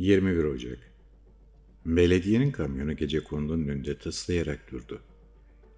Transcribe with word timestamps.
21 0.00 0.44
Ocak 0.44 0.78
Belediyenin 1.86 2.50
kamyonu 2.50 2.96
gece 2.96 3.24
kondunun 3.24 3.68
önünde 3.68 3.98
tıslayarak 3.98 4.72
durdu. 4.72 5.00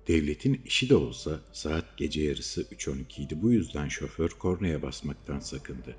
Devletin 0.08 0.62
işi 0.64 0.88
de 0.88 0.96
olsa 0.96 1.40
saat 1.52 1.96
gece 1.96 2.22
yarısı 2.22 2.62
3.12 2.62 3.22
idi. 3.22 3.42
Bu 3.42 3.52
yüzden 3.52 3.88
şoför 3.88 4.28
kornaya 4.28 4.82
basmaktan 4.82 5.40
sakındı. 5.40 5.96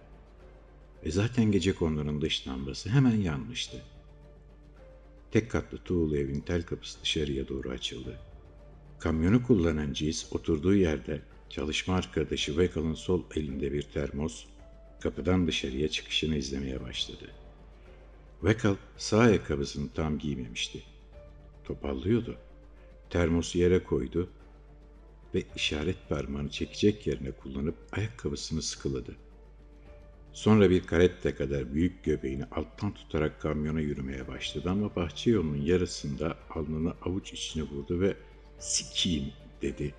Ve 1.06 1.12
zaten 1.12 1.52
gece 1.52 1.74
kondunun 1.76 2.22
dış 2.22 2.48
lambası 2.48 2.90
hemen 2.90 3.16
yanmıştı. 3.16 3.82
Tek 5.32 5.52
katlı 5.52 5.78
tuğlu 5.78 6.18
evin 6.18 6.40
tel 6.42 6.64
kapısı 6.64 7.02
dışarıya 7.02 7.48
doğru 7.48 7.70
açıldı. 7.70 8.20
Kamyonu 9.00 9.44
kullanan 9.44 9.94
Ciz 9.94 10.28
oturduğu 10.32 10.76
yerde 10.76 11.22
çalışma 11.50 11.96
arkadaşı 11.96 12.52
Weckel'ın 12.52 12.94
sol 12.94 13.24
elinde 13.36 13.74
bir 13.74 13.82
termos, 13.82 14.46
kapıdan 15.00 15.48
dışarıya 15.48 15.88
çıkışını 15.88 16.38
izlemeye 16.38 16.82
başladı. 16.82 17.43
Weckel 18.44 18.76
sağ 18.98 19.20
ayakkabısını 19.20 19.90
tam 19.94 20.20
giymemişti. 20.20 20.84
Topallıyordu. 21.64 22.38
Termosu 23.10 23.58
yere 23.58 23.84
koydu 23.84 24.30
ve 25.36 25.44
işaret 25.56 26.10
parmağını 26.10 26.50
çekecek 26.50 27.08
yerine 27.08 27.32
kullanıp 27.32 27.76
ayakkabısını 27.92 28.62
sıkıladı. 28.62 29.16
Sonra 30.34 30.70
bir 30.70 30.84
karette 30.84 31.36
kadar 31.36 31.74
büyük 31.74 32.04
göbeğini 32.04 32.46
alttan 32.46 32.94
tutarak 32.94 33.42
kamyona 33.42 33.80
yürümeye 33.80 34.28
başladı 34.28 34.70
ama 34.70 34.96
bahçe 34.96 35.32
yolunun 35.32 35.62
yarısında 35.62 36.38
alnını 36.50 36.94
avuç 37.02 37.34
içine 37.34 37.64
vurdu 37.64 38.02
ve 38.02 38.18
sikiyim 38.60 39.34
dedi. 39.62 39.94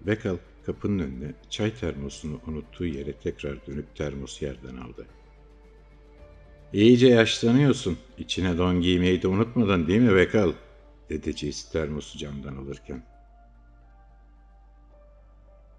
Bekal 0.00 0.36
kapının 0.66 0.98
önüne 0.98 1.34
çay 1.50 1.74
termosunu 1.74 2.40
unuttuğu 2.46 2.86
yere 2.86 3.12
tekrar 3.12 3.66
dönüp 3.66 3.96
termosu 3.96 4.44
yerden 4.44 4.76
aldı. 4.76 5.06
İyice 6.72 7.08
yaşlanıyorsun. 7.08 7.98
İçine 8.18 8.58
don 8.58 8.80
giymeyi 8.80 9.22
de 9.22 9.28
unutmadın 9.28 9.86
değil 9.86 10.00
mi 10.00 10.16
Bekal? 10.16 10.52
dedi 11.08 11.32
Jace 11.32 11.68
termosu 11.72 12.18
camdan 12.18 12.56
alırken. 12.56 13.02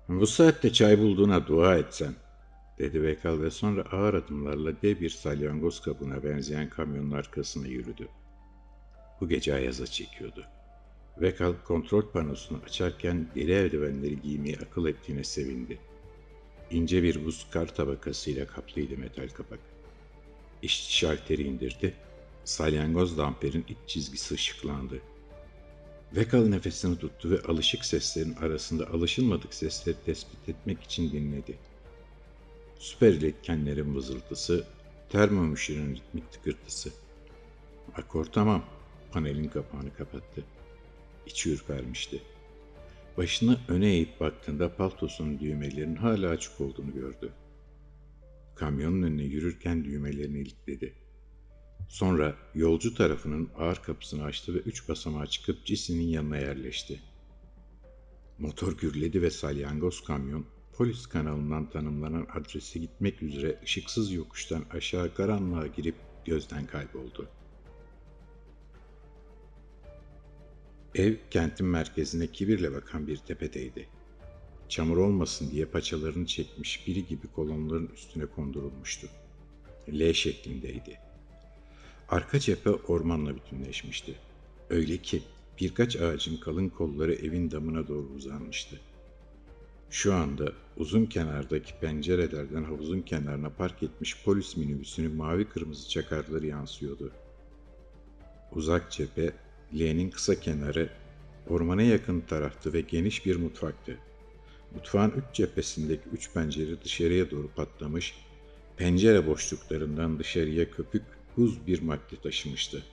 Bu 0.09 0.27
saatte 0.27 0.73
çay 0.73 0.99
bulduğuna 0.99 1.47
dua 1.47 1.77
etsen, 1.77 2.13
dedi 2.79 3.03
Bekal 3.03 3.41
ve 3.41 3.51
sonra 3.51 3.81
ağır 3.81 4.13
adımlarla 4.13 4.81
dev 4.81 4.99
bir 4.99 5.09
salyangoz 5.09 5.81
kabına 5.81 6.23
benzeyen 6.23 6.69
kamyonun 6.69 7.11
arkasına 7.11 7.67
yürüdü. 7.67 8.07
Bu 9.21 9.29
gece 9.29 9.53
ayaza 9.53 9.85
çekiyordu. 9.85 10.45
Vekal 11.21 11.53
kontrol 11.65 12.11
panosunu 12.11 12.61
açarken 12.65 13.27
deri 13.35 13.51
eldivenleri 13.51 14.21
giymeyi 14.21 14.57
akıl 14.57 14.85
ettiğine 14.85 15.23
sevindi. 15.23 15.79
İnce 16.71 17.03
bir 17.03 17.25
buz 17.25 17.47
kar 17.51 17.75
tabakasıyla 17.75 18.47
kaplıydı 18.47 18.97
metal 18.97 19.27
kapak. 19.27 19.70
İşçi 20.61 20.97
şalteri 20.97 21.43
indirdi. 21.43 21.93
Salyangoz 22.45 23.17
damperin 23.17 23.65
iç 23.69 23.77
çizgisi 23.87 24.33
ışıklandı. 24.33 25.01
Vekal 26.15 26.45
nefesini 26.45 26.97
tuttu 26.97 27.29
ve 27.29 27.41
alışık 27.41 27.85
seslerin 27.85 28.35
arasında 28.35 28.87
alışılmadık 28.89 29.53
sesleri 29.53 29.95
tespit 30.05 30.49
etmek 30.49 30.83
için 30.83 31.11
dinledi. 31.11 31.57
Süper 32.79 33.13
iletkenlerin 33.13 33.95
vızıltısı, 33.95 34.67
termomüşürün 35.09 35.95
ritmik 35.95 36.31
tıkırtısı. 36.31 36.91
Akor 37.95 38.25
tamam. 38.25 38.65
Panelin 39.11 39.47
kapağını 39.47 39.93
kapattı. 39.93 40.43
İçi 41.27 41.51
ürpermişti. 41.51 42.21
Başını 43.17 43.59
öne 43.67 43.87
eğip 43.87 44.19
baktığında 44.19 44.75
paltosunun 44.75 45.39
düğmelerinin 45.39 45.95
hala 45.95 46.29
açık 46.29 46.61
olduğunu 46.61 46.93
gördü. 46.93 47.33
Kamyonun 48.55 49.01
önüne 49.01 49.23
yürürken 49.23 49.85
düğmelerini 49.85 50.39
ilikledi. 50.39 50.93
Sonra 51.89 52.35
yolcu 52.55 52.95
tarafının 52.95 53.49
ağır 53.57 53.75
kapısını 53.75 54.23
açtı 54.23 54.53
ve 54.53 54.57
üç 54.57 54.89
basamağa 54.89 55.27
çıkıp 55.27 55.65
Cissy'nin 55.65 56.07
yanına 56.07 56.37
yerleşti. 56.37 56.99
Motor 58.39 58.77
gürledi 58.77 59.21
ve 59.21 59.29
salyangoz 59.29 60.03
kamyon 60.03 60.45
polis 60.73 61.05
kanalından 61.05 61.69
tanımlanan 61.69 62.27
adrese 62.33 62.79
gitmek 62.79 63.23
üzere 63.23 63.59
ışıksız 63.63 64.11
yokuştan 64.11 64.65
aşağı 64.71 65.13
karanlığa 65.13 65.67
girip 65.67 65.95
gözden 66.25 66.67
kayboldu. 66.67 67.29
Ev 70.95 71.15
kentin 71.31 71.65
merkezine 71.65 72.27
kibirle 72.27 72.73
bakan 72.73 73.07
bir 73.07 73.17
tepedeydi. 73.17 73.87
Çamur 74.71 74.97
olmasın 74.97 75.51
diye 75.51 75.65
paçalarını 75.65 76.25
çekmiş 76.25 76.87
biri 76.87 77.05
gibi 77.05 77.27
kolonların 77.27 77.89
üstüne 77.93 78.25
kondurulmuştu. 78.25 79.07
L 79.89 80.13
şeklindeydi. 80.13 80.99
Arka 82.09 82.39
cephe 82.39 82.69
ormanla 82.69 83.35
bütünleşmişti. 83.35 84.15
Öyle 84.69 84.97
ki 84.97 85.21
birkaç 85.61 85.95
ağacın 85.95 86.37
kalın 86.37 86.69
kolları 86.69 87.13
evin 87.13 87.51
damına 87.51 87.87
doğru 87.87 88.07
uzanmıştı. 88.15 88.79
Şu 89.89 90.13
anda 90.13 90.53
uzun 90.77 91.05
kenardaki 91.05 91.79
pencerelerden 91.79 92.63
havuzun 92.63 93.01
kenarına 93.01 93.49
park 93.49 93.83
etmiş 93.83 94.23
polis 94.23 94.57
minibüsünün 94.57 95.15
mavi 95.15 95.45
kırmızı 95.45 95.89
çakarları 95.89 96.47
yansıyordu. 96.47 97.11
Uzak 98.51 98.91
cephe 98.91 99.33
L'nin 99.73 100.09
kısa 100.09 100.39
kenarı 100.39 100.89
ormana 101.49 101.81
yakın 101.81 102.21
taraftı 102.21 102.73
ve 102.73 102.81
geniş 102.81 103.25
bir 103.25 103.35
mutfaktı. 103.35 103.97
Mutfağın 104.75 105.11
üç 105.11 105.35
cephesindeki 105.35 106.09
üç 106.09 106.33
pencere 106.33 106.81
dışarıya 106.83 107.31
doğru 107.31 107.49
patlamış, 107.55 108.15
pencere 108.77 109.27
boşluklarından 109.27 110.19
dışarıya 110.19 110.71
köpük, 110.71 111.03
buz 111.37 111.67
bir 111.67 111.81
madde 111.81 112.21
taşımıştı. 112.23 112.83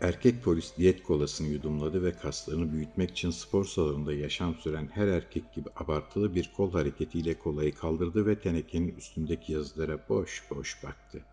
Erkek 0.00 0.42
polis 0.44 0.76
diyet 0.76 1.02
kolasını 1.02 1.48
yudumladı 1.48 2.04
ve 2.04 2.12
kaslarını 2.12 2.72
büyütmek 2.72 3.10
için 3.10 3.30
spor 3.30 3.64
salonunda 3.64 4.12
yaşam 4.12 4.54
süren 4.54 4.88
her 4.92 5.06
erkek 5.06 5.54
gibi 5.54 5.68
abartılı 5.76 6.34
bir 6.34 6.50
kol 6.56 6.72
hareketiyle 6.72 7.38
kolayı 7.38 7.74
kaldırdı 7.74 8.26
ve 8.26 8.40
tenekenin 8.40 8.96
üstündeki 8.96 9.52
yazılara 9.52 10.08
boş 10.08 10.42
boş 10.50 10.84
baktı. 10.84 11.24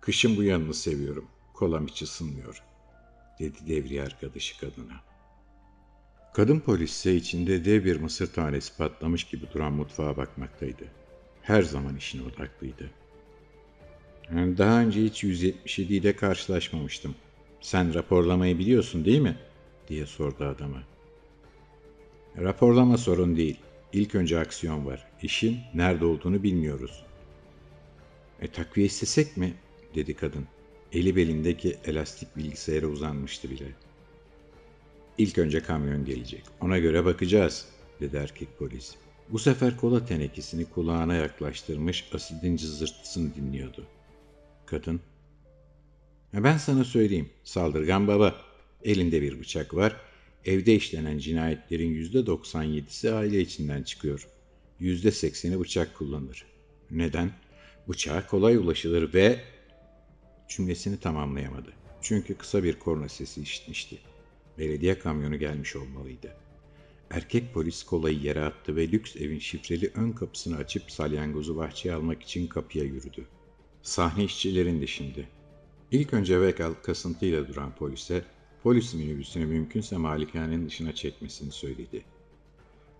Kışın 0.00 0.36
bu 0.36 0.42
yanını 0.42 0.74
seviyorum. 0.74 1.28
Kolam 1.54 1.86
hiç 1.86 2.02
ısınmıyor.'' 2.02 2.76
dedi 3.38 3.58
devriye 3.66 4.02
arkadaşı 4.02 4.60
kadına. 4.60 5.00
Kadın 6.36 6.60
polis 6.60 6.90
ise 6.90 7.14
içinde 7.14 7.64
dev 7.64 7.84
bir 7.84 7.96
mısır 7.96 8.32
tanesi 8.32 8.76
patlamış 8.76 9.24
gibi 9.24 9.46
duran 9.54 9.72
mutfağa 9.72 10.16
bakmaktaydı. 10.16 10.84
Her 11.42 11.62
zaman 11.62 11.96
işine 11.96 12.22
odaklıydı. 12.22 12.90
Daha 14.32 14.80
önce 14.80 15.02
hiç 15.02 15.24
177 15.24 15.94
ile 15.94 16.16
karşılaşmamıştım. 16.16 17.14
Sen 17.60 17.94
raporlamayı 17.94 18.58
biliyorsun 18.58 19.04
değil 19.04 19.20
mi? 19.20 19.36
diye 19.88 20.06
sordu 20.06 20.44
adama. 20.44 20.82
Raporlama 22.38 22.98
sorun 22.98 23.36
değil. 23.36 23.56
İlk 23.92 24.14
önce 24.14 24.38
aksiyon 24.38 24.86
var. 24.86 25.06
İşin 25.22 25.58
nerede 25.74 26.04
olduğunu 26.04 26.42
bilmiyoruz. 26.42 27.04
E 28.40 28.48
takviye 28.48 28.86
istesek 28.86 29.36
mi? 29.36 29.54
dedi 29.94 30.14
kadın. 30.16 30.46
Eli 30.92 31.16
belindeki 31.16 31.76
elastik 31.84 32.36
bilgisayara 32.36 32.86
uzanmıştı 32.86 33.50
bile. 33.50 33.85
İlk 35.18 35.38
önce 35.38 35.60
kamyon 35.60 36.04
gelecek. 36.04 36.42
Ona 36.60 36.78
göre 36.78 37.04
bakacağız, 37.04 37.68
dedi 38.00 38.16
erkek 38.16 38.58
polis. 38.58 38.94
Bu 39.28 39.38
sefer 39.38 39.76
kola 39.76 40.06
tenekesini 40.06 40.64
kulağına 40.64 41.14
yaklaştırmış 41.14 42.04
asidin 42.14 42.56
cızırtısını 42.56 43.34
dinliyordu. 43.34 43.86
Kadın, 44.66 45.00
ben 46.34 46.56
sana 46.56 46.84
söyleyeyim, 46.84 47.30
saldırgan 47.44 48.08
baba. 48.08 48.34
Elinde 48.84 49.22
bir 49.22 49.40
bıçak 49.40 49.74
var. 49.74 49.96
Evde 50.44 50.74
işlenen 50.74 51.18
cinayetlerin 51.18 51.88
yüzde 51.88 52.18
97'si 52.18 53.10
aile 53.10 53.40
içinden 53.40 53.82
çıkıyor. 53.82 54.28
Yüzde 54.80 55.08
80'i 55.08 55.60
bıçak 55.60 55.94
kullanır. 55.94 56.44
Neden? 56.90 57.30
Bıçağa 57.88 58.26
kolay 58.26 58.56
ulaşılır 58.56 59.14
ve 59.14 59.40
cümlesini 60.48 61.00
tamamlayamadı. 61.00 61.72
Çünkü 62.02 62.34
kısa 62.34 62.64
bir 62.64 62.78
korna 62.78 63.08
sesi 63.08 63.42
işitmişti. 63.42 63.98
Belediye 64.58 64.98
kamyonu 64.98 65.36
gelmiş 65.38 65.76
olmalıydı. 65.76 66.36
Erkek 67.10 67.54
polis 67.54 67.82
kolayı 67.82 68.18
yere 68.18 68.44
attı 68.44 68.76
ve 68.76 68.88
lüks 68.88 69.16
evin 69.16 69.38
şifreli 69.38 69.90
ön 69.94 70.12
kapısını 70.12 70.56
açıp 70.56 70.90
salyangozu 70.90 71.56
bahçeye 71.56 71.94
almak 71.94 72.22
için 72.22 72.46
kapıya 72.46 72.84
yürüdü. 72.84 73.26
Sahne 73.82 74.24
işçilerindi 74.24 74.88
şimdi. 74.88 75.28
İlk 75.90 76.14
önce 76.14 76.40
Vekal 76.40 76.74
kasıntıyla 76.74 77.48
duran 77.48 77.74
polise 77.74 78.24
polis 78.62 78.94
minibüsünü 78.94 79.46
mümkünse 79.46 79.96
malikanenin 79.96 80.66
dışına 80.66 80.94
çekmesini 80.94 81.52
söyledi. 81.52 82.04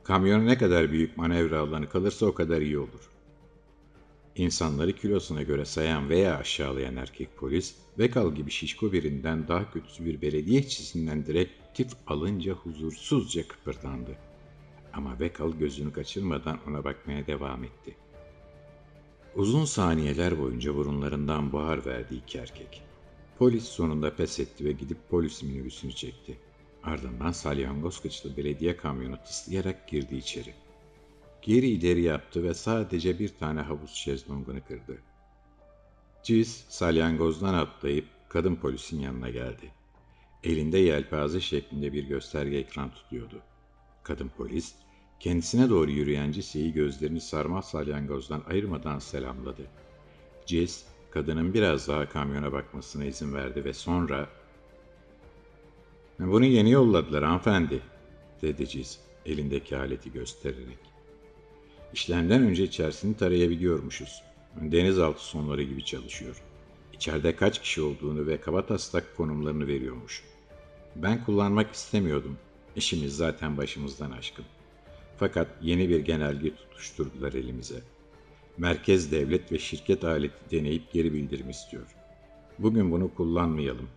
Kamyonu 0.05 0.47
ne 0.47 0.59
kadar 0.59 0.93
büyük 0.93 1.17
manevra 1.17 1.61
alanı 1.61 1.89
kalırsa 1.89 2.27
o 2.27 2.35
kadar 2.35 2.61
iyi 2.61 2.79
olur. 2.79 3.11
İnsanları 4.37 4.93
kilosuna 4.93 5.43
göre 5.43 5.65
sayan 5.65 6.09
veya 6.09 6.37
aşağılayan 6.39 6.97
erkek 6.97 7.37
polis, 7.37 7.77
Vekal 7.99 8.35
gibi 8.35 8.51
şişko 8.51 8.93
birinden 8.93 9.49
daha 9.49 9.71
kötüsü 9.71 10.05
bir 10.05 10.23
belediye 10.23 10.61
işçisinden 10.61 11.27
direktif 11.27 11.93
alınca 12.07 12.53
huzursuzca 12.53 13.49
kıpırdandı. 13.49 14.17
Ama 14.93 15.21
Vekal 15.21 15.53
gözünü 15.53 15.93
kaçırmadan 15.93 16.59
ona 16.69 16.85
bakmaya 16.85 17.27
devam 17.27 17.65
etti. 17.65 17.97
Uzun 19.37 19.65
saniyeler 19.65 20.39
boyunca 20.39 20.75
burunlarından 20.75 21.53
buhar 21.53 21.87
verdi 21.87 22.15
iki 22.15 22.39
erkek. 22.39 22.83
Polis 23.39 23.65
sonunda 23.65 24.17
pes 24.17 24.41
etti 24.41 24.65
ve 24.65 24.73
gidip 24.73 24.99
polis 25.11 25.43
minibüsünü 25.43 25.93
çekti. 25.93 26.39
Ardından 26.83 27.33
salyangoz 27.33 28.01
kıçlı 28.01 28.37
belediye 28.37 28.77
kamyonu 28.77 29.17
tıslayarak 29.17 29.89
girdi 29.89 30.17
içeri. 30.17 30.55
Geri 31.47 31.67
ileri 31.67 32.03
yaptı 32.03 32.43
ve 32.43 32.55
sadece 32.55 33.19
bir 33.19 33.29
tane 33.29 33.61
havuz 33.61 33.91
şezlongunu 33.91 34.65
kırdı. 34.69 34.99
Ciz 36.23 36.65
salyangozdan 36.69 37.55
atlayıp 37.55 38.05
kadın 38.29 38.57
polisin 38.57 39.01
yanına 39.01 39.31
geldi. 39.31 39.71
Elinde 40.45 40.79
yelpaze 40.79 41.41
şeklinde 41.41 41.93
bir 41.93 42.05
gösterge 42.05 42.57
ekran 42.57 42.91
tutuyordu. 42.91 43.43
Kadın 44.03 44.31
polis 44.37 44.75
kendisine 45.21 45.71
doğru 45.71 45.91
yürüyen 45.91 46.33
Cisse'yi 46.33 46.73
gözlerini 46.73 47.21
sarmaz 47.21 47.69
salyangozdan 47.69 48.43
ayırmadan 48.49 48.99
selamladı. 48.99 49.63
Cis, 50.47 50.85
kadının 51.11 51.55
biraz 51.55 51.89
daha 51.89 52.09
kamyona 52.09 52.53
bakmasına 52.53 53.05
izin 53.05 53.35
verdi 53.35 53.65
ve 53.65 53.73
sonra 53.73 54.29
''Bunu 56.19 56.45
yeni 56.45 56.71
yolladılar 56.71 57.25
hanımefendi'' 57.25 57.83
dedi 58.43 58.69
Cis 58.69 58.99
elindeki 59.27 59.77
aleti 59.77 60.13
göstererek. 60.13 60.96
İşlemden 61.95 62.43
önce 62.43 62.65
içerisini 62.65 63.17
tarayabiliyormuşuz. 63.17 64.23
Denizaltı 64.61 65.25
sonları 65.25 65.63
gibi 65.63 65.85
çalışıyor. 65.85 66.43
İçeride 66.93 67.37
kaç 67.37 67.63
kişi 67.63 67.83
olduğunu 67.83 68.27
ve 68.27 68.41
kaba 68.41 68.67
taslak 68.67 69.17
konumlarını 69.17 69.67
veriyormuş. 69.67 70.25
Ben 70.97 71.25
kullanmak 71.25 71.75
istemiyordum. 71.75 72.39
İşimiz 72.77 73.17
zaten 73.17 73.57
başımızdan 73.57 74.11
aşkın. 74.11 74.45
Fakat 75.19 75.49
yeni 75.63 75.89
bir 75.89 76.01
genelge 76.01 76.55
tutuşturdular 76.57 77.33
elimize. 77.33 77.83
Merkez 78.59 79.13
devlet 79.13 79.53
ve 79.53 79.59
şirket 79.59 80.05
aleti 80.05 80.51
deneyip 80.51 80.93
geri 80.93 81.13
bildirim 81.13 81.51
istiyor. 81.51 81.87
Bugün 82.59 82.93
bunu 82.93 83.15
kullanmayalım. 83.15 83.89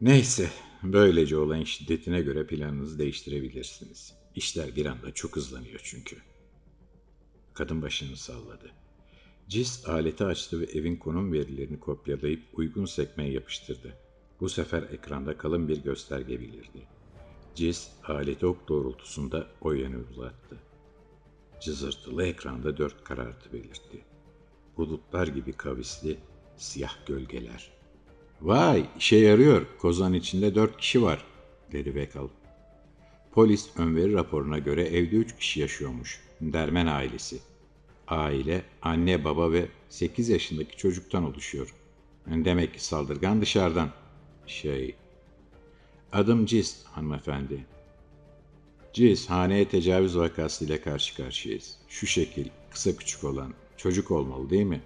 Neyse, 0.00 0.50
böylece 0.82 1.36
olayın 1.36 1.64
şiddetine 1.64 2.20
göre 2.20 2.46
planınızı 2.46 2.98
değiştirebilirsiniz. 2.98 4.14
İşler 4.34 4.76
bir 4.76 4.86
anda 4.86 5.14
çok 5.14 5.36
hızlanıyor 5.36 5.80
çünkü. 5.82 6.16
Kadın 7.54 7.82
başını 7.82 8.16
salladı. 8.16 8.70
Cis 9.48 9.88
aleti 9.88 10.24
açtı 10.24 10.60
ve 10.60 10.64
evin 10.64 10.96
konum 10.96 11.32
verilerini 11.32 11.80
kopyalayıp 11.80 12.42
uygun 12.52 12.84
sekmeye 12.84 13.32
yapıştırdı. 13.32 13.94
Bu 14.40 14.48
sefer 14.48 14.82
ekranda 14.82 15.38
kalın 15.38 15.68
bir 15.68 15.82
gösterge 15.82 16.40
belirdi. 16.40 16.88
Cis 17.54 17.90
aleti 18.04 18.46
ok 18.46 18.68
doğrultusunda 18.68 19.46
o 19.60 19.72
yöne 19.72 19.96
uzattı. 20.10 20.56
Cızırtılı 21.60 22.26
ekranda 22.26 22.76
dört 22.76 23.04
karartı 23.04 23.52
belirtti. 23.52 24.04
Bulutlar 24.76 25.26
gibi 25.26 25.52
kavisli 25.52 26.18
siyah 26.56 27.06
gölgeler. 27.06 27.70
Vay 28.40 28.86
işe 28.98 29.16
yarıyor. 29.16 29.66
Kozan 29.78 30.12
içinde 30.12 30.54
dört 30.54 30.76
kişi 30.76 31.02
var 31.02 31.24
dedi 31.72 31.94
Bekal. 31.94 32.28
Polis 33.34 33.68
önveri 33.78 34.12
raporuna 34.12 34.58
göre 34.58 34.82
evde 34.82 35.16
üç 35.16 35.36
kişi 35.36 35.60
yaşıyormuş. 35.60 36.20
Dermen 36.40 36.86
ailesi. 36.86 37.38
Aile 38.08 38.62
anne 38.82 39.24
baba 39.24 39.52
ve 39.52 39.68
8 39.88 40.28
yaşındaki 40.28 40.76
çocuktan 40.76 41.24
oluşuyor. 41.24 41.74
Demek 42.26 42.74
ki 42.74 42.84
saldırgan 42.84 43.40
dışarıdan. 43.40 43.90
Şey... 44.46 44.94
Adım 46.12 46.46
Cis 46.46 46.84
hanımefendi. 46.84 47.66
Cis 48.92 49.26
haneye 49.26 49.68
tecavüz 49.68 50.18
vakasıyla 50.18 50.82
karşı 50.82 51.16
karşıyayız. 51.16 51.78
Şu 51.88 52.06
şekil 52.06 52.48
kısa 52.70 52.96
küçük 52.96 53.24
olan 53.24 53.54
çocuk 53.76 54.10
olmalı 54.10 54.50
değil 54.50 54.66
mi? 54.66 54.80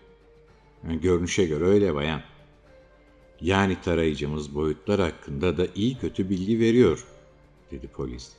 Görünüşe 0.84 1.46
göre 1.46 1.64
öyle 1.64 1.94
bayan. 1.94 2.22
Yani 3.40 3.76
tarayıcımız 3.84 4.54
boyutlar 4.54 5.00
hakkında 5.00 5.56
da 5.56 5.66
iyi 5.74 5.98
kötü 5.98 6.30
bilgi 6.30 6.60
veriyor, 6.60 7.04
dedi 7.70 7.88
polis. 7.88 8.32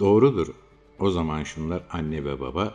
Doğrudur. 0.00 0.54
O 0.98 1.10
zaman 1.10 1.42
şunlar 1.42 1.82
anne 1.90 2.24
ve 2.24 2.40
baba. 2.40 2.74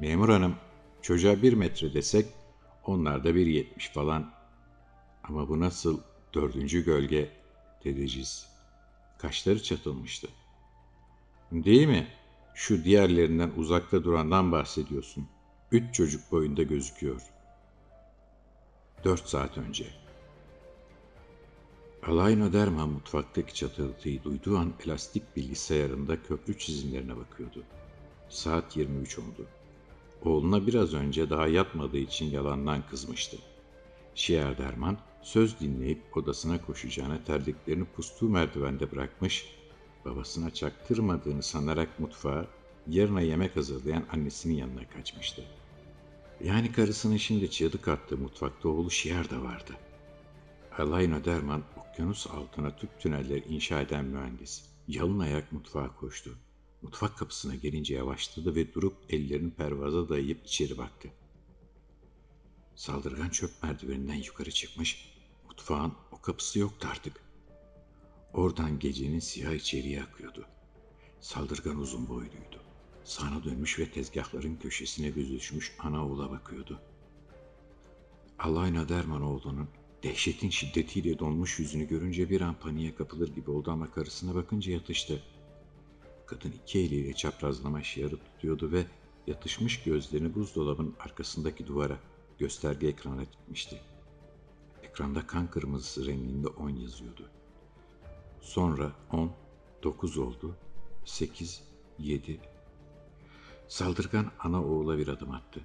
Memur 0.00 0.28
hanım, 0.28 0.54
çocuğa 1.02 1.42
bir 1.42 1.52
metre 1.52 1.94
desek, 1.94 2.26
onlar 2.86 3.24
da 3.24 3.34
bir 3.34 3.46
yetmiş 3.46 3.88
falan. 3.88 4.30
Ama 5.24 5.48
bu 5.48 5.60
nasıl 5.60 6.00
dördüncü 6.34 6.84
gölge, 6.84 7.30
dedi 7.84 8.08
Ciz. 8.08 8.46
Kaşları 9.18 9.62
çatılmıştı. 9.62 10.28
Değil 11.52 11.86
mi? 11.86 12.08
Şu 12.54 12.84
diğerlerinden 12.84 13.52
uzakta 13.56 14.04
durandan 14.04 14.52
bahsediyorsun. 14.52 15.28
Üç 15.72 15.94
çocuk 15.94 16.32
boyunda 16.32 16.62
gözüküyor. 16.62 17.22
Dört 19.04 19.28
saat 19.28 19.58
önce. 19.58 20.03
Alayna 22.08 22.52
Derman 22.52 22.88
mutfaktaki 22.88 23.54
çatırtıyı 23.54 24.24
duyduğu 24.24 24.58
an 24.58 24.72
elastik 24.84 25.36
bilgisayarında 25.36 26.22
köprü 26.22 26.58
çizimlerine 26.58 27.16
bakıyordu. 27.16 27.62
Saat 28.28 28.76
23 28.76 29.18
oldu. 29.18 29.46
Oğluna 30.24 30.66
biraz 30.66 30.94
önce 30.94 31.30
daha 31.30 31.46
yatmadığı 31.46 31.98
için 31.98 32.30
yalandan 32.30 32.82
kızmıştı. 32.90 33.36
Şiar 34.14 34.58
Derman 34.58 34.98
söz 35.22 35.60
dinleyip 35.60 36.16
odasına 36.16 36.60
koşacağına 36.60 37.24
terliklerini 37.24 37.84
pustuğu 37.84 38.28
merdivende 38.28 38.92
bırakmış, 38.92 39.46
babasına 40.04 40.50
çaktırmadığını 40.50 41.42
sanarak 41.42 42.00
mutfağa 42.00 42.46
yarına 42.88 43.20
yemek 43.20 43.56
hazırlayan 43.56 44.04
annesinin 44.12 44.54
yanına 44.54 44.88
kaçmıştı. 44.88 45.44
Yani 46.44 46.72
karısının 46.72 47.16
şimdi 47.16 47.50
çığlık 47.50 47.88
attığı 47.88 48.16
mutfakta 48.16 48.68
oğlu 48.68 48.90
Şiar 48.90 49.30
da 49.30 49.42
vardı. 49.42 49.72
Alayno 50.78 51.24
Derman 51.24 51.62
okyanus 51.94 52.26
altına 52.26 52.76
tüp 52.76 53.00
tüneller 53.00 53.42
inşa 53.48 53.80
eden 53.80 54.04
mühendis. 54.04 54.64
Yalın 54.88 55.18
ayak 55.18 55.52
mutfağa 55.52 55.96
koştu. 55.96 56.38
Mutfak 56.82 57.18
kapısına 57.18 57.54
gelince 57.54 57.94
yavaşladı 57.94 58.54
ve 58.54 58.74
durup 58.74 58.96
ellerini 59.08 59.50
pervaza 59.50 60.08
dayayıp 60.08 60.46
içeri 60.46 60.78
baktı. 60.78 61.08
Saldırgan 62.74 63.28
çöp 63.28 63.50
merdiveninden 63.62 64.14
yukarı 64.14 64.50
çıkmış, 64.50 65.14
mutfağın 65.48 65.92
o 66.12 66.20
kapısı 66.20 66.58
yoktu 66.58 66.88
artık. 66.90 67.20
Oradan 68.32 68.78
gecenin 68.78 69.18
siyah 69.18 69.52
içeriye 69.52 70.02
akıyordu. 70.02 70.46
Saldırgan 71.20 71.76
uzun 71.76 72.08
boyluydu. 72.08 72.62
Sana 73.04 73.44
dönmüş 73.44 73.78
ve 73.78 73.90
tezgahların 73.90 74.56
köşesine 74.56 75.16
büzüşmüş 75.16 75.76
ana 75.78 76.06
oğula 76.06 76.30
bakıyordu. 76.30 76.80
Alayna 78.38 78.88
Dermanoğlu'nun 78.88 79.68
dehşetin 80.04 80.50
şiddetiyle 80.50 81.18
donmuş 81.18 81.58
yüzünü 81.58 81.88
görünce 81.88 82.30
bir 82.30 82.40
an 82.40 82.54
paniğe 82.54 82.94
kapılır 82.94 83.34
gibi 83.34 83.50
oldu 83.50 83.70
ama 83.70 83.90
karısına 83.90 84.34
bakınca 84.34 84.72
yatıştı. 84.72 85.22
Kadın 86.26 86.52
iki 86.62 86.78
eliyle 86.78 87.12
çaprazlama 87.12 87.82
şiarı 87.82 88.16
tutuyordu 88.16 88.72
ve 88.72 88.84
yatışmış 89.26 89.82
gözlerini 89.82 90.34
buzdolabının 90.34 90.94
arkasındaki 91.00 91.66
duvara, 91.66 91.98
gösterge 92.38 92.86
ekrana 92.86 93.22
dikmişti. 93.22 93.80
Ekranda 94.82 95.26
kan 95.26 95.50
kırmızısı 95.50 96.06
renginde 96.06 96.48
10 96.48 96.70
yazıyordu. 96.70 97.30
Sonra 98.40 98.92
10, 99.12 99.32
9 99.82 100.18
oldu, 100.18 100.56
8, 101.04 101.62
7. 101.98 102.40
Saldırgan 103.68 104.30
ana 104.38 104.64
oğula 104.64 104.98
bir 104.98 105.08
adım 105.08 105.30
attı. 105.30 105.60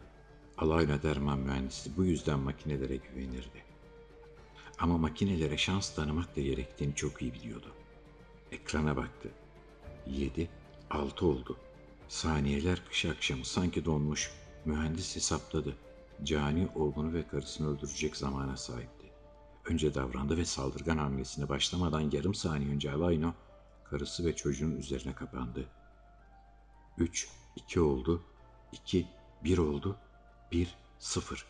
Alayla 0.58 1.04
derman 1.04 1.40
mühendisi 1.40 1.98
bu 1.98 2.06
yüzden 2.06 2.40
makinelere 2.40 2.96
güvenirdi. 2.96 3.69
Ama 4.80 4.98
makinelere 4.98 5.58
şans 5.58 5.96
tanımak 5.96 6.36
da 6.36 6.42
gerektiğini 6.42 6.96
çok 6.96 7.22
iyi 7.22 7.34
biliyordu. 7.34 7.74
Ekrana 8.52 8.98
baktı. 8.98 9.30
7, 10.08 10.50
6 10.90 11.26
oldu. 11.26 11.58
Saniyeler 12.08 12.82
kış 12.90 13.06
akşamı 13.06 13.46
sanki 13.46 13.86
donmuş. 13.86 14.32
Mühendis 14.66 15.16
hesapladı. 15.16 15.76
Cani 16.24 16.68
oğlunu 16.76 17.14
ve 17.14 17.28
karısını 17.28 17.76
öldürecek 17.76 18.18
zamana 18.18 18.58
sahipti. 18.58 19.12
Önce 19.66 19.96
davrandı 19.96 20.38
ve 20.38 20.46
saldırgan 20.46 20.98
hamlesine 20.98 21.50
başlamadan 21.50 22.12
yarım 22.12 22.34
saniye 22.34 22.72
önce 22.72 22.92
Alayno 22.92 23.34
karısı 23.90 24.26
ve 24.26 24.36
çocuğun 24.36 24.76
üzerine 24.76 25.14
kapandı. 25.14 25.66
3, 26.98 27.30
2 27.56 27.80
oldu. 27.80 28.24
2, 28.72 29.08
1 29.44 29.58
oldu. 29.58 29.98
1, 30.52 30.76
0. 31.00 31.46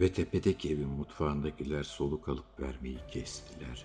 Ve 0.00 0.12
tepedeki 0.12 0.70
evin 0.72 0.88
mutfağındakiler 0.88 1.82
soluk 1.82 2.28
alıp 2.28 2.60
vermeyi 2.60 2.98
kestiler. 3.10 3.84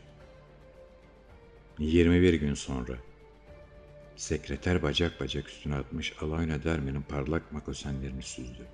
21 1.80 2.34
gün 2.34 2.54
sonra 2.54 2.98
Sekreter 4.16 4.84
bacak 4.84 5.22
bacak 5.22 5.50
üstüne 5.50 5.76
atmış 5.76 6.14
Alayna 6.22 6.64
Dermen'in 6.64 7.02
parlak 7.02 7.52
makosenlerini 7.52 8.24
süzdü. 8.24 8.68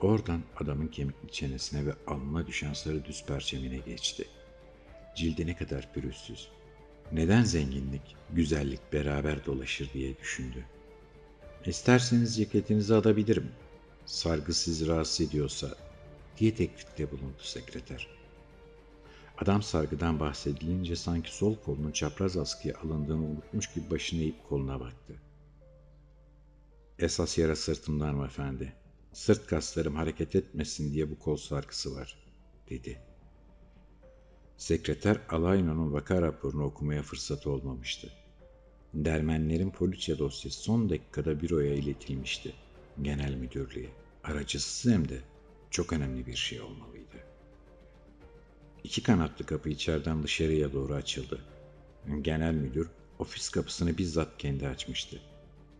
Oradan 0.00 0.42
adamın 0.56 0.86
kemikli 0.86 1.32
çenesine 1.32 1.86
ve 1.86 1.92
alnına 2.06 2.46
düşen 2.46 2.72
sarı 2.72 3.04
düz 3.04 3.24
perçemine 3.26 3.78
geçti. 3.78 4.28
Cildi 5.16 5.46
ne 5.46 5.56
kadar 5.56 5.92
pürüzsüz. 5.92 6.48
Neden 7.12 7.44
zenginlik, 7.44 8.16
güzellik 8.30 8.92
beraber 8.92 9.46
dolaşır 9.46 9.92
diye 9.92 10.18
düşündü. 10.18 10.64
İsterseniz 11.66 12.36
ceketinizi 12.36 12.94
alabilirim. 12.94 13.50
Sargı 14.06 14.54
sizi 14.54 14.86
rahatsız 14.88 15.28
ediyorsa 15.28 15.74
diye 16.40 16.54
teklifte 16.54 17.10
bulundu 17.10 17.42
sekreter. 17.42 18.08
Adam 19.38 19.62
sargıdan 19.62 20.20
bahsedilince 20.20 20.96
sanki 20.96 21.36
sol 21.36 21.56
kolunun 21.56 21.92
çapraz 21.92 22.36
askıya 22.36 22.74
alındığını 22.78 23.24
unutmuş 23.24 23.74
gibi 23.74 23.90
başını 23.90 24.20
eğip 24.20 24.48
koluna 24.48 24.80
baktı. 24.80 25.14
Esas 26.98 27.38
yara 27.38 27.56
sırtımda 27.56 28.06
hanımefendi. 28.06 28.72
Sırt 29.12 29.46
kaslarım 29.46 29.94
hareket 29.94 30.36
etmesin 30.36 30.92
diye 30.92 31.10
bu 31.10 31.18
kol 31.18 31.36
sargısı 31.36 31.94
var, 31.94 32.18
dedi. 32.70 33.00
Sekreter 34.56 35.20
Alayno'nun 35.28 35.92
vaka 35.92 36.22
raporunu 36.22 36.64
okumaya 36.64 37.02
fırsatı 37.02 37.50
olmamıştı. 37.50 38.12
Dermenlerin 38.94 39.70
poliçe 39.70 40.18
dosyası 40.18 40.60
son 40.60 40.90
dakikada 40.90 41.40
büroya 41.40 41.74
iletilmişti. 41.74 42.54
Genel 43.02 43.34
müdürlüğe. 43.34 43.90
Aracısız 44.24 44.92
hem 44.92 45.08
de 45.08 45.20
çok 45.70 45.92
önemli 45.92 46.26
bir 46.26 46.36
şey 46.36 46.60
olmalıydı. 46.60 47.16
İki 48.84 49.02
kanatlı 49.02 49.46
kapı 49.46 49.68
içeriden 49.68 50.22
dışarıya 50.22 50.72
doğru 50.72 50.94
açıldı. 50.94 51.40
Genel 52.22 52.54
müdür 52.54 52.88
ofis 53.18 53.48
kapısını 53.48 53.98
bizzat 53.98 54.38
kendi 54.38 54.68
açmıştı. 54.68 55.20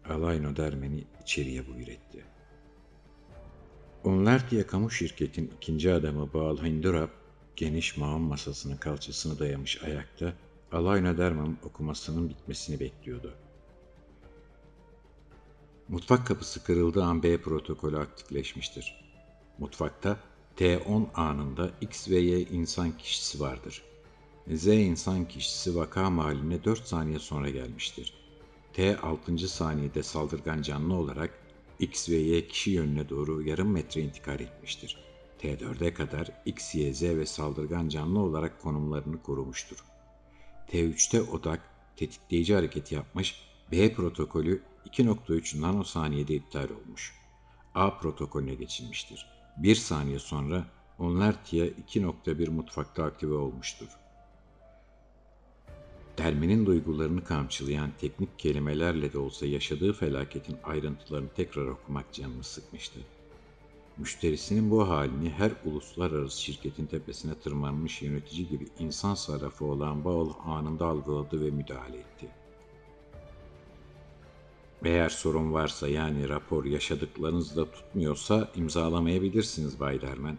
Alayno 0.09 0.57
Dermen'i 0.57 1.05
içeriye 1.23 1.67
buyur 1.67 1.89
etti. 1.89 2.25
Diye 4.51 4.67
kamu 4.67 4.91
şirketin 4.91 5.53
ikinci 5.57 5.93
adamı 5.93 6.33
Bağal 6.33 6.59
Hindurap, 6.59 7.11
geniş 7.57 7.97
mağam 7.97 8.21
masasının 8.21 8.77
kalçasını 8.77 9.39
dayamış 9.39 9.83
ayakta, 9.83 10.35
Alayno 10.73 11.19
Derman'ın 11.19 11.59
okumasının 11.63 12.29
bitmesini 12.29 12.81
bekliyordu. 12.81 13.35
Mutfak 15.89 16.27
kapısı 16.27 16.65
kırıldığı 16.65 17.05
an 17.05 17.23
B 17.23 17.41
protokolü 17.41 17.99
aktifleşmiştir. 17.99 19.08
Mutfakta 19.59 20.21
T10 20.57 21.07
anında 21.15 21.71
X 21.81 22.11
ve 22.11 22.19
Y 22.19 22.41
insan 22.41 22.99
kişisi 22.99 23.41
vardır. 23.41 23.83
Z 24.53 24.67
insan 24.67 25.29
kişisi 25.29 25.77
vaka 25.77 26.11
mahalline 26.11 26.65
4 26.65 26.87
saniye 26.87 27.19
sonra 27.19 27.51
gelmiştir. 27.51 28.15
T 28.73 28.97
6. 28.97 29.49
saniyede 29.49 30.03
saldırgan 30.03 30.63
canlı 30.63 30.95
olarak 30.95 31.31
X 31.79 32.09
ve 32.09 32.17
Y 32.17 32.49
kişi 32.49 32.71
yönüne 32.71 33.09
doğru 33.09 33.43
yarım 33.43 33.73
metre 33.73 34.01
intikal 34.01 34.41
etmiştir. 34.41 34.97
T4'e 35.43 35.95
kadar 35.95 36.31
X, 36.47 36.75
Y, 36.75 36.95
Z 36.95 37.03
ve 37.03 37.27
saldırgan 37.27 37.89
canlı 37.89 38.21
olarak 38.21 38.63
konumlarını 38.63 39.23
korumuştur. 39.23 39.85
T3'te 40.69 41.23
odak 41.23 41.61
tetikleyici 41.97 42.55
hareket 42.55 42.93
yapmış, 42.93 43.43
B 43.73 43.95
protokolü 43.95 44.63
2.3 44.87 45.61
nanosaniyede 45.61 46.35
iptal 46.35 46.69
olmuş. 46.71 47.15
A 47.75 47.99
protokolüne 47.99 48.55
geçilmiştir. 48.55 49.38
Bir 49.59 49.75
saniye 49.75 50.19
sonra 50.19 50.67
onlar 50.99 51.45
TIA 51.45 51.67
2.1 51.67 52.51
mutfakta 52.51 53.05
aktive 53.05 53.35
olmuştur. 53.35 53.89
Dermenin 56.19 56.67
duygularını 56.67 57.25
kamçılayan 57.25 57.91
teknik 58.01 58.39
kelimelerle 58.39 59.13
de 59.13 59.19
olsa 59.19 59.47
yaşadığı 59.47 59.93
felaketin 59.93 60.57
ayrıntılarını 60.65 61.29
tekrar 61.37 61.67
okumak 61.67 62.13
canını 62.13 62.45
sıkmıştı. 62.45 63.01
Müşterisinin 63.97 64.71
bu 64.71 64.89
halini 64.89 65.31
her 65.31 65.53
uluslararası 65.65 66.43
şirketin 66.43 66.87
tepesine 66.87 67.35
tırmanmış 67.35 68.03
yönetici 68.03 68.49
gibi 68.49 68.69
insan 68.79 69.15
sarrafı 69.15 69.65
olan 69.65 70.05
Bağıl 70.05 70.33
anında 70.45 70.87
algıladı 70.87 71.41
ve 71.41 71.51
müdahale 71.51 71.99
etti. 71.99 72.29
Eğer 74.85 75.09
sorun 75.09 75.53
varsa 75.53 75.89
yani 75.89 76.29
rapor 76.29 76.65
yaşadıklarınızla 76.65 77.71
tutmuyorsa 77.71 78.53
imzalamayabilirsiniz 78.55 79.81
Bay 79.81 80.01
Dermen. 80.01 80.39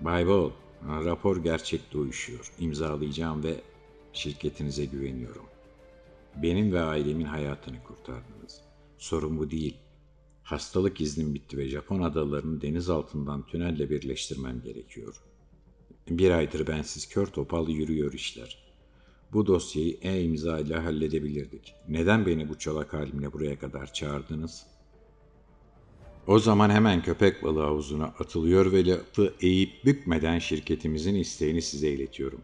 Bay 0.00 0.26
Bol, 0.26 0.50
rapor 0.86 1.36
gerçekte 1.36 1.98
uyuşuyor. 1.98 2.52
İmzalayacağım 2.58 3.44
ve 3.44 3.60
şirketinize 4.12 4.84
güveniyorum. 4.84 5.44
Benim 6.36 6.72
ve 6.72 6.80
ailemin 6.80 7.24
hayatını 7.24 7.82
kurtardınız. 7.82 8.60
Sorun 8.98 9.38
bu 9.38 9.50
değil. 9.50 9.76
Hastalık 10.42 11.00
iznim 11.00 11.34
bitti 11.34 11.58
ve 11.58 11.68
Japon 11.68 12.02
adalarını 12.02 12.60
deniz 12.60 12.90
altından 12.90 13.46
tünelle 13.46 13.90
birleştirmem 13.90 14.62
gerekiyor. 14.62 15.22
Bir 16.08 16.30
aydır 16.30 16.66
bensiz 16.66 17.08
kör 17.08 17.26
topal 17.26 17.68
yürüyor 17.68 18.12
işler. 18.12 18.69
Bu 19.32 19.46
dosyayı 19.46 19.98
e-imza 20.02 20.58
ile 20.58 20.76
halledebilirdik. 20.76 21.74
Neden 21.88 22.26
beni 22.26 22.48
bu 22.48 22.58
çolak 22.58 22.92
halimle 22.92 23.32
buraya 23.32 23.58
kadar 23.58 23.92
çağırdınız? 23.92 24.66
O 26.26 26.38
zaman 26.38 26.70
hemen 26.70 27.02
köpek 27.02 27.42
balığı 27.42 27.62
havuzuna 27.62 28.04
atılıyor 28.04 28.72
ve 28.72 28.86
lafı 28.86 29.34
eğip 29.40 29.84
bükmeden 29.84 30.38
şirketimizin 30.38 31.14
isteğini 31.14 31.62
size 31.62 31.88
iletiyorum. 31.88 32.40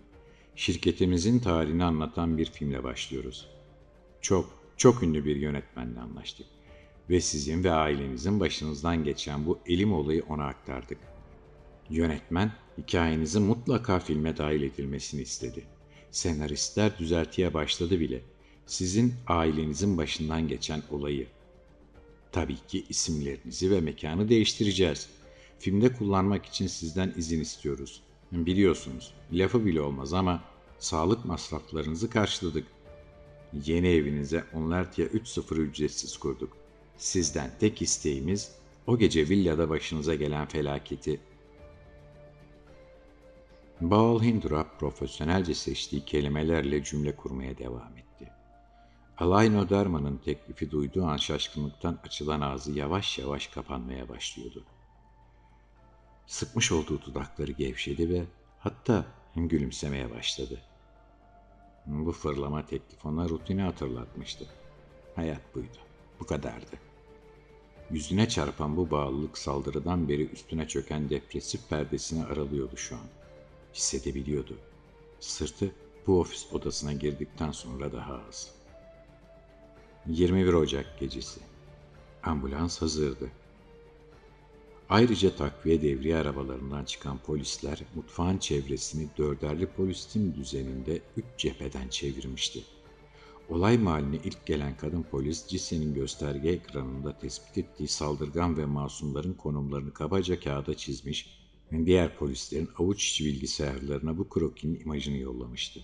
Şirketimizin 0.56 1.38
tarihini 1.38 1.84
anlatan 1.84 2.38
bir 2.38 2.50
filmle 2.50 2.84
başlıyoruz. 2.84 3.48
Çok, 4.20 4.50
çok 4.76 5.02
ünlü 5.02 5.24
bir 5.24 5.36
yönetmenle 5.36 6.00
anlaştık. 6.00 6.46
Ve 7.10 7.20
sizin 7.20 7.64
ve 7.64 7.70
ailenizin 7.70 8.40
başınızdan 8.40 9.04
geçen 9.04 9.46
bu 9.46 9.58
elim 9.66 9.92
olayı 9.92 10.24
ona 10.28 10.46
aktardık. 10.46 10.98
Yönetmen, 11.90 12.52
hikayenizin 12.78 13.42
mutlaka 13.42 13.98
filme 13.98 14.36
dahil 14.36 14.62
edilmesini 14.62 15.22
istedi. 15.22 15.64
Senaristler 16.10 16.98
düzeltiye 16.98 17.54
başladı 17.54 18.00
bile. 18.00 18.20
Sizin 18.66 19.14
ailenizin 19.26 19.98
başından 19.98 20.48
geçen 20.48 20.82
olayı. 20.90 21.26
Tabii 22.32 22.66
ki 22.68 22.84
isimlerinizi 22.88 23.70
ve 23.70 23.80
mekanı 23.80 24.28
değiştireceğiz. 24.28 25.08
Filmde 25.58 25.92
kullanmak 25.92 26.46
için 26.46 26.66
sizden 26.66 27.14
izin 27.16 27.40
istiyoruz. 27.40 28.02
Biliyorsunuz, 28.32 29.14
lafı 29.32 29.66
bile 29.66 29.80
olmaz 29.80 30.12
ama 30.12 30.44
sağlık 30.78 31.24
masraflarınızı 31.24 32.10
karşıladık. 32.10 32.66
Yeni 33.64 33.88
evinize 33.88 34.44
Onlartia 34.54 35.04
3.0 35.04 35.54
ücretsiz 35.56 36.16
kurduk. 36.16 36.56
Sizden 36.98 37.50
tek 37.60 37.82
isteğimiz 37.82 38.52
o 38.86 38.98
gece 38.98 39.28
villada 39.28 39.68
başınıza 39.68 40.14
gelen 40.14 40.46
felaketi 40.46 41.20
Baal 43.80 44.22
Hindurap 44.22 44.80
profesyonelce 44.80 45.54
seçtiği 45.54 46.04
kelimelerle 46.04 46.84
cümle 46.84 47.16
kurmaya 47.16 47.58
devam 47.58 47.96
etti. 47.96 48.32
Alayno 49.18 49.68
Darman'ın 49.68 50.16
teklifi 50.16 50.70
duyduğu 50.70 51.04
an 51.04 51.16
şaşkınlıktan 51.16 51.98
açılan 52.04 52.40
ağzı 52.40 52.72
yavaş 52.72 53.18
yavaş 53.18 53.46
kapanmaya 53.46 54.08
başlıyordu. 54.08 54.64
Sıkmış 56.26 56.72
olduğu 56.72 57.02
dudakları 57.02 57.52
gevşedi 57.52 58.10
ve 58.10 58.24
hatta 58.58 59.04
gülümsemeye 59.36 60.10
başladı. 60.10 60.60
Bu 61.86 62.12
fırlama 62.12 62.66
teklif 62.66 63.06
ona 63.06 63.28
rutini 63.28 63.62
hatırlatmıştı. 63.62 64.46
Hayat 65.16 65.54
buydu. 65.54 65.78
Bu 66.20 66.26
kadardı. 66.26 66.76
Yüzüne 67.90 68.28
çarpan 68.28 68.76
bu 68.76 68.90
bağlılık 68.90 69.38
saldırıdan 69.38 70.08
beri 70.08 70.30
üstüne 70.30 70.68
çöken 70.68 71.10
depresif 71.10 71.68
perdesini 71.68 72.24
aralıyordu 72.24 72.76
şu 72.76 72.94
an. 72.94 73.25
Hissedebiliyordu. 73.76 74.58
Sırtı 75.20 75.70
bu 76.06 76.20
ofis 76.20 76.52
odasına 76.52 76.92
girdikten 76.92 77.50
sonra 77.50 77.92
daha 77.92 78.20
az. 78.28 78.50
21 80.06 80.52
Ocak 80.52 81.00
gecesi. 81.00 81.40
Ambulans 82.22 82.82
hazırdı. 82.82 83.30
Ayrıca 84.88 85.36
takviye 85.36 85.82
devriye 85.82 86.16
arabalarından 86.16 86.84
çıkan 86.84 87.18
polisler 87.18 87.82
mutfağın 87.94 88.38
çevresini 88.38 89.08
dörderli 89.18 89.66
polis 89.66 90.06
tim 90.06 90.34
düzeninde 90.34 91.00
üç 91.16 91.24
cepheden 91.38 91.88
çevirmişti. 91.88 92.64
Olay 93.48 93.78
mahalline 93.78 94.16
ilk 94.24 94.46
gelen 94.46 94.76
kadın 94.76 95.02
polis 95.02 95.46
Cise'nin 95.46 95.94
gösterge 95.94 96.48
ekranında 96.48 97.18
tespit 97.18 97.58
ettiği 97.58 97.88
saldırgan 97.88 98.56
ve 98.56 98.66
masumların 98.66 99.32
konumlarını 99.34 99.92
kabaca 99.94 100.40
kağıda 100.40 100.76
çizmiş, 100.76 101.45
diğer 101.72 102.16
polislerin 102.16 102.70
avuç 102.78 103.08
içi 103.08 103.24
bilgisayarlarına 103.24 104.18
bu 104.18 104.28
krokinin 104.28 104.80
imajını 104.80 105.16
yollamıştı. 105.16 105.80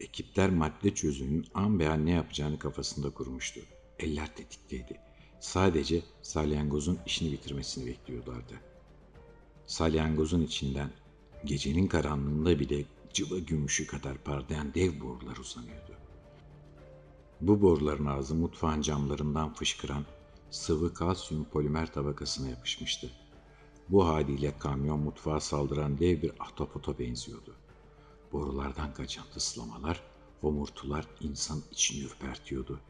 Ekipler 0.00 0.50
madde 0.50 0.94
çözünün 0.94 1.46
an 1.54 1.78
be 1.78 1.88
an 1.88 2.06
ne 2.06 2.10
yapacağını 2.10 2.58
kafasında 2.58 3.10
kurmuştu. 3.10 3.60
Eller 3.98 4.34
tetikteydi. 4.34 5.00
Sadece 5.40 6.02
salyangozun 6.22 6.98
işini 7.06 7.32
bitirmesini 7.32 7.86
bekliyorlardı. 7.86 8.54
Salyangozun 9.66 10.42
içinden 10.42 10.90
gecenin 11.44 11.86
karanlığında 11.86 12.60
bile 12.60 12.84
cıva 13.12 13.38
gümüşü 13.38 13.86
kadar 13.86 14.18
parlayan 14.18 14.74
dev 14.74 15.00
borular 15.00 15.36
uzanıyordu. 15.36 15.92
Bu 17.40 17.62
boruların 17.62 18.06
ağzı 18.06 18.34
mutfağın 18.34 18.82
camlarından 18.82 19.54
fışkıran 19.54 20.04
sıvı 20.50 20.94
kalsiyum 20.94 21.44
polimer 21.44 21.92
tabakasına 21.92 22.48
yapışmıştı. 22.48 23.10
Bu 23.88 24.06
haliyle 24.06 24.58
kamyon 24.58 25.00
mutfağa 25.00 25.40
saldıran 25.40 25.98
dev 25.98 26.22
bir 26.22 26.32
ahtapota 26.38 26.98
benziyordu. 26.98 27.54
Borulardan 28.32 28.94
kaçan 28.94 29.24
tıslamalar, 29.34 30.02
homurtular 30.40 31.06
insan 31.20 31.62
içini 31.72 32.04
ürpertiyordu. 32.04 32.80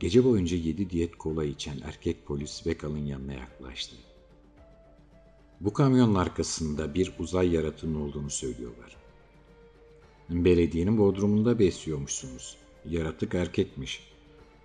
Gece 0.00 0.24
boyunca 0.24 0.56
yedi 0.56 0.90
diyet 0.90 1.16
kola 1.16 1.44
içen 1.44 1.80
erkek 1.84 2.26
polis 2.26 2.66
Vekal'ın 2.66 3.06
yanına 3.06 3.32
yaklaştı. 3.32 3.96
Bu 5.60 5.72
kamyonun 5.72 6.14
arkasında 6.14 6.94
bir 6.94 7.12
uzay 7.18 7.54
yaratığının 7.54 8.00
olduğunu 8.00 8.30
söylüyorlar. 8.30 8.96
Belediyenin 10.30 10.98
bodrumunda 10.98 11.58
besliyormuşsunuz. 11.58 12.56
Yaratık 12.84 13.34
erkekmiş. 13.34 14.13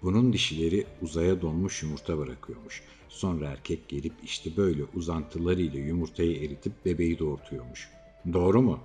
Bunun 0.01 0.33
dişileri 0.33 0.87
uzaya 1.01 1.41
donmuş 1.41 1.83
yumurta 1.83 2.17
bırakıyormuş. 2.17 2.83
Sonra 3.09 3.47
erkek 3.47 3.89
gelip 3.89 4.13
işte 4.23 4.57
böyle 4.57 4.83
uzantılarıyla 4.95 5.79
yumurtayı 5.79 6.43
eritip 6.45 6.85
bebeği 6.85 7.19
doğurtuyormuş. 7.19 7.89
Doğru 8.33 8.61
mu? 8.61 8.79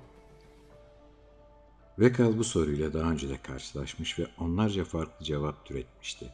Vekal 1.99 2.39
bu 2.39 2.45
soruyla 2.45 2.93
daha 2.93 3.11
önce 3.11 3.29
de 3.29 3.43
karşılaşmış 3.43 4.19
ve 4.19 4.27
onlarca 4.39 4.85
farklı 4.85 5.25
cevap 5.27 5.67
türetmişti. 5.67 6.31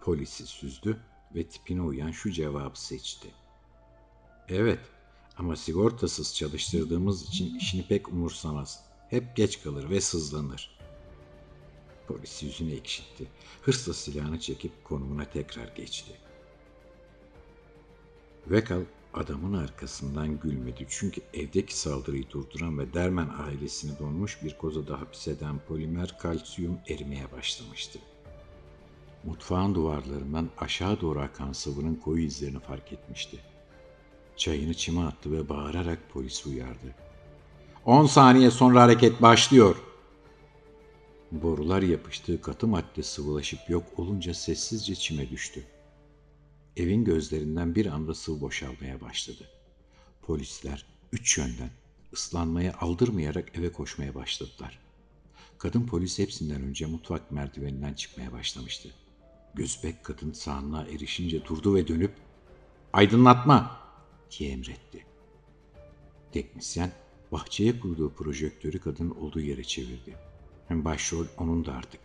Polisi 0.00 0.46
süzdü 0.46 1.00
ve 1.34 1.44
tipine 1.44 1.82
uyan 1.82 2.10
şu 2.10 2.30
cevabı 2.30 2.80
seçti. 2.80 3.28
Evet 4.48 4.80
ama 5.36 5.56
sigortasız 5.56 6.34
çalıştırdığımız 6.34 7.28
için 7.28 7.58
işini 7.58 7.86
pek 7.86 8.08
umursamaz. 8.08 8.84
Hep 9.10 9.36
geç 9.36 9.62
kalır 9.62 9.90
ve 9.90 10.00
sızlanır. 10.00 10.77
Polis 12.08 12.42
yüzünü 12.42 12.72
ekşitti. 12.72 13.26
Hırsla 13.62 13.94
silahını 13.94 14.40
çekip 14.40 14.84
konumuna 14.84 15.24
tekrar 15.24 15.68
geçti. 15.68 16.12
Vekal 18.46 18.80
adamın 19.14 19.52
arkasından 19.52 20.40
gülmedi 20.40 20.86
çünkü 20.88 21.20
evdeki 21.34 21.78
saldırıyı 21.78 22.30
durduran 22.30 22.78
ve 22.78 22.92
Dermen 22.92 23.28
ailesini 23.38 23.98
donmuş 23.98 24.42
bir 24.42 24.58
kozada 24.58 25.00
hapseden 25.00 25.60
polimer 25.68 26.18
kalsiyum 26.18 26.78
erimeye 26.88 27.32
başlamıştı. 27.32 27.98
Mutfağın 29.24 29.74
duvarlarından 29.74 30.48
aşağı 30.58 31.00
doğru 31.00 31.20
akan 31.20 31.52
sıvının 31.52 31.94
koyu 31.94 32.24
izlerini 32.24 32.60
fark 32.60 32.92
etmişti. 32.92 33.38
Çayını 34.36 34.74
çime 34.74 35.00
attı 35.00 35.32
ve 35.32 35.48
bağırarak 35.48 35.98
polisi 36.12 36.48
uyardı. 36.48 36.94
10 37.84 38.06
saniye 38.06 38.50
sonra 38.50 38.82
hareket 38.82 39.22
başlıyor. 39.22 39.76
Borular 41.32 41.82
yapıştığı 41.82 42.40
katı 42.40 42.66
madde 42.66 43.02
sıvılaşıp 43.02 43.60
yok 43.68 43.98
olunca 43.98 44.34
sessizce 44.34 44.94
çime 44.94 45.30
düştü. 45.30 45.64
Evin 46.76 47.04
gözlerinden 47.04 47.74
bir 47.74 47.86
anda 47.86 48.14
sıvı 48.14 48.40
boşalmaya 48.40 49.00
başladı. 49.00 49.44
Polisler 50.22 50.86
üç 51.12 51.38
yönden 51.38 51.70
ıslanmaya 52.12 52.74
aldırmayarak 52.80 53.58
eve 53.58 53.72
koşmaya 53.72 54.14
başladılar. 54.14 54.78
Kadın 55.58 55.86
polis 55.86 56.18
hepsinden 56.18 56.62
önce 56.62 56.86
mutfak 56.86 57.30
merdiveninden 57.30 57.94
çıkmaya 57.94 58.32
başlamıştı. 58.32 58.88
Gözbek 59.54 60.04
kadın 60.04 60.32
sağına 60.32 60.86
erişince 60.86 61.44
durdu 61.44 61.74
ve 61.74 61.88
dönüp 61.88 62.12
aydınlatma 62.92 63.80
diye 64.30 64.50
emretti. 64.50 65.06
Teknisyen 66.32 66.92
bahçeye 67.32 67.80
kurduğu 67.80 68.12
projektörü 68.12 68.80
kadın 68.80 69.10
olduğu 69.10 69.40
yere 69.40 69.64
çevirdi. 69.64 70.27
Başrol 70.70 71.26
onun 71.38 71.64
da 71.64 71.72
artık. 71.72 72.00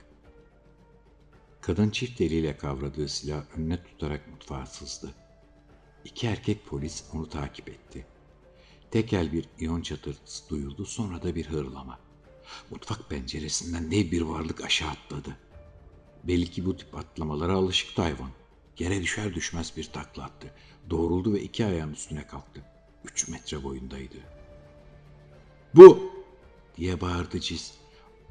Kadın 1.61 1.89
çift 1.89 2.21
eliyle 2.21 2.57
kavradığı 2.57 3.09
silah 3.09 3.43
önüne 3.57 3.83
tutarak 3.83 4.27
mutfağa 4.27 4.65
sızdı. 4.65 5.13
İki 6.05 6.27
erkek 6.27 6.65
polis 6.65 7.03
onu 7.13 7.29
takip 7.29 7.69
etti. 7.69 8.05
Tekel 8.91 9.33
bir 9.33 9.45
iyon 9.59 9.81
çatırtısı 9.81 10.49
duyuldu 10.49 10.85
sonra 10.85 11.23
da 11.23 11.35
bir 11.35 11.45
hırlama. 11.45 11.99
Mutfak 12.69 13.09
penceresinden 13.09 13.91
dev 13.91 14.11
bir 14.11 14.21
varlık 14.21 14.63
aşağı 14.63 14.89
atladı. 14.89 15.37
Belki 16.23 16.65
bu 16.65 16.77
tip 16.77 16.97
atlamalara 16.97 17.53
alışıktı 17.53 18.01
hayvan. 18.01 18.29
Yere 18.79 19.01
düşer 19.01 19.33
düşmez 19.33 19.77
bir 19.77 19.83
takla 19.83 20.23
attı. 20.23 20.51
Doğruldu 20.89 21.33
ve 21.33 21.41
iki 21.41 21.65
ayağın 21.65 21.93
üstüne 21.93 22.27
kalktı. 22.27 22.63
Üç 23.05 23.27
metre 23.27 23.63
boyundaydı. 23.63 24.17
Bu! 25.75 26.13
diye 26.77 27.01
bağırdı 27.01 27.39
Ciz. 27.39 27.82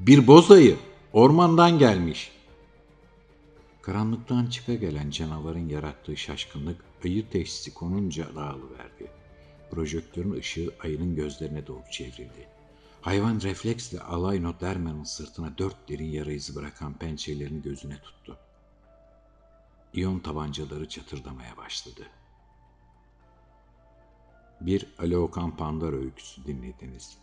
Bir 0.06 0.26
bozayı 0.26 0.76
ormandan 1.12 1.78
gelmiş. 1.78 2.32
Karanlıktan 3.82 4.46
çıka 4.46 4.74
gelen 4.74 5.10
canavarın 5.10 5.68
yarattığı 5.68 6.16
şaşkınlık 6.16 6.84
ayı 7.04 7.30
teşhisi 7.30 7.74
konunca 7.74 8.34
dağılıverdi. 8.34 9.10
Projektörün 9.70 10.32
ışığı 10.32 10.74
ayının 10.80 11.16
gözlerine 11.16 11.66
doğru 11.66 11.90
çevrildi. 11.90 12.48
Hayvan 13.00 13.40
refleksle 13.40 14.00
Alayno 14.00 14.54
Derman'ın 14.60 15.04
sırtına 15.04 15.58
dört 15.58 15.88
derin 15.88 16.10
yara 16.10 16.32
izi 16.32 16.54
bırakan 16.54 16.94
pençelerini 16.94 17.62
gözüne 17.62 17.98
tuttu. 17.98 18.38
İyon 19.94 20.18
tabancaları 20.18 20.88
çatırdamaya 20.88 21.56
başladı. 21.56 22.06
Bir 24.60 24.86
Alokan 24.98 25.56
Pandar 25.56 25.92
öyküsü 25.92 26.44
dinlediniz. 26.44 27.18